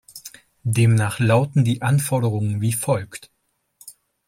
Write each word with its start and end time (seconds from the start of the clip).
Demnach 0.63 1.19
lauten 1.19 1.63
die 1.63 1.83
Anforderungen 1.83 2.59
wie 2.59 2.73
folgt. 2.73 3.29